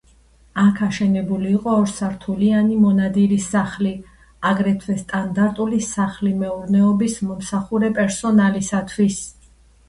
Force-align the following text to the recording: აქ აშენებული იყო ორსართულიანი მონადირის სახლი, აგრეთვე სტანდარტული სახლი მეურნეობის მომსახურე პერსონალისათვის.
აქ 0.59 0.77
აშენებული 0.85 1.49
იყო 1.57 1.73
ორსართულიანი 1.81 2.77
მონადირის 2.85 3.45
სახლი, 3.55 3.91
აგრეთვე 4.53 4.95
სტანდარტული 5.03 5.83
სახლი 5.89 6.33
მეურნეობის 6.41 7.21
მომსახურე 7.29 7.93
პერსონალისათვის. 8.01 9.21